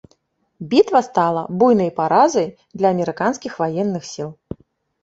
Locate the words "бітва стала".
0.71-1.43